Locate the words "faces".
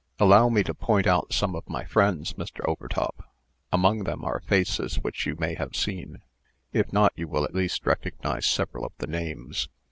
4.39-4.95